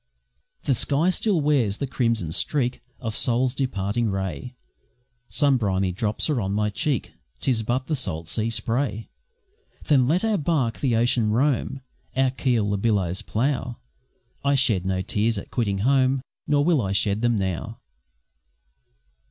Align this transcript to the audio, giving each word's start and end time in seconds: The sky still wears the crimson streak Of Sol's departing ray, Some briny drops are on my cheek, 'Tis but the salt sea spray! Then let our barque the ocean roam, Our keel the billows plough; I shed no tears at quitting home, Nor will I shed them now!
The 0.63 0.73
sky 0.73 1.11
still 1.11 1.41
wears 1.41 1.77
the 1.77 1.85
crimson 1.85 2.31
streak 2.31 2.81
Of 2.99 3.15
Sol's 3.15 3.53
departing 3.53 4.09
ray, 4.09 4.55
Some 5.29 5.57
briny 5.57 5.91
drops 5.91 6.27
are 6.27 6.41
on 6.41 6.53
my 6.53 6.71
cheek, 6.71 7.13
'Tis 7.39 7.61
but 7.61 7.85
the 7.85 7.95
salt 7.95 8.27
sea 8.27 8.49
spray! 8.49 9.09
Then 9.83 10.07
let 10.07 10.25
our 10.25 10.39
barque 10.39 10.79
the 10.79 10.95
ocean 10.95 11.29
roam, 11.29 11.81
Our 12.15 12.31
keel 12.31 12.67
the 12.71 12.79
billows 12.79 13.21
plough; 13.21 13.77
I 14.43 14.55
shed 14.55 14.87
no 14.87 15.03
tears 15.03 15.37
at 15.37 15.51
quitting 15.51 15.77
home, 15.85 16.23
Nor 16.47 16.65
will 16.65 16.81
I 16.81 16.93
shed 16.93 17.21
them 17.21 17.37
now! 17.37 17.77